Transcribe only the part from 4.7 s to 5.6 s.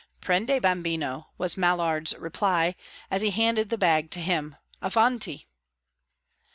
"Avanti!"